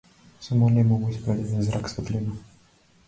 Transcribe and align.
Само 0.41 0.69
нему 0.69 0.97
му 1.01 1.09
испрати 1.09 1.41
еден 1.41 1.61
зрак 1.67 1.89
светлина. 1.89 2.31